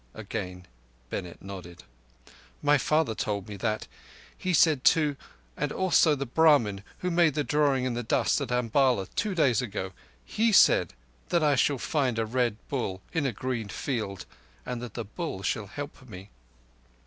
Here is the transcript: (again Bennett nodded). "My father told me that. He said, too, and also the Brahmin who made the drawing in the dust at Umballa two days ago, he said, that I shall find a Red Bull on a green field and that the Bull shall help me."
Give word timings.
(again 0.15 0.65
Bennett 1.11 1.43
nodded). 1.43 1.83
"My 2.63 2.79
father 2.79 3.13
told 3.13 3.47
me 3.47 3.55
that. 3.57 3.87
He 4.35 4.51
said, 4.51 4.83
too, 4.83 5.15
and 5.55 5.71
also 5.71 6.15
the 6.15 6.25
Brahmin 6.25 6.81
who 7.01 7.11
made 7.11 7.35
the 7.35 7.43
drawing 7.43 7.85
in 7.85 7.93
the 7.93 8.01
dust 8.01 8.41
at 8.41 8.49
Umballa 8.51 9.05
two 9.15 9.35
days 9.35 9.61
ago, 9.61 9.91
he 10.25 10.51
said, 10.51 10.95
that 11.29 11.43
I 11.43 11.53
shall 11.55 11.77
find 11.77 12.17
a 12.17 12.25
Red 12.25 12.57
Bull 12.67 13.03
on 13.13 13.27
a 13.27 13.31
green 13.31 13.67
field 13.69 14.25
and 14.65 14.81
that 14.81 14.95
the 14.95 15.05
Bull 15.05 15.43
shall 15.43 15.67
help 15.67 16.09
me." 16.09 16.31